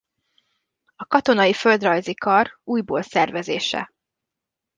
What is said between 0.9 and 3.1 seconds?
A katonai földrajzi kar ujból